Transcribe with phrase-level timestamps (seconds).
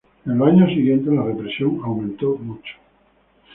[0.25, 2.73] En los años siguientes la represión aumento mucho.